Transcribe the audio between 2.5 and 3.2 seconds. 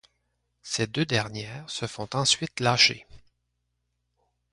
lâchées.